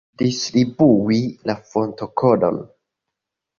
[0.19, 1.19] Distribui
[1.51, 2.61] la fontokodon.